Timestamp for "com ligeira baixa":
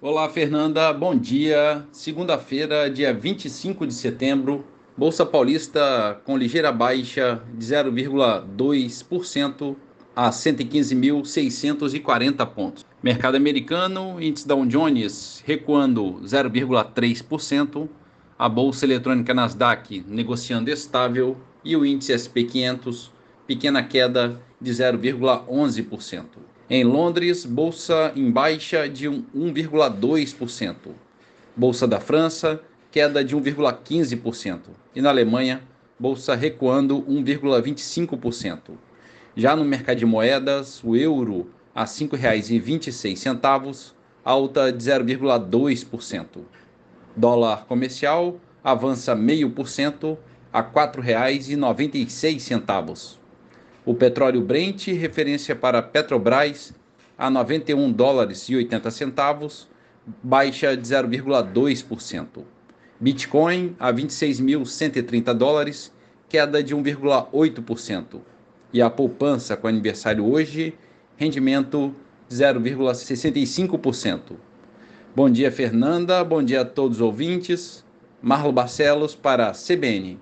6.24-7.42